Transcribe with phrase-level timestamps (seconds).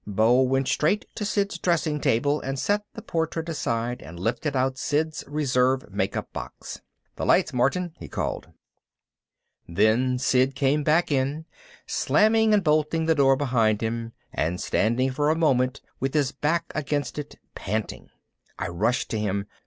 [0.07, 4.79] Beau went straight to Sid's dressing table and set the portrait aside and lifted out
[4.79, 6.81] Sid's reserve makeup box.
[7.17, 8.47] "The lights, Martin!" he called.
[9.67, 11.45] Then Sid came back in,
[11.85, 16.71] slamming and bolting the door behind him and standing for a moment with his back
[16.73, 18.09] against it, panting.
[18.57, 19.45] I rushed to him.